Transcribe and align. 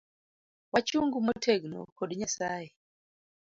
Wachung 0.73 1.11
motegno 1.25 1.79
kod 1.97 2.09
nyasaye 2.19 2.69